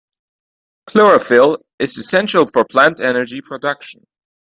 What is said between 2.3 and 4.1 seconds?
for plant energy production.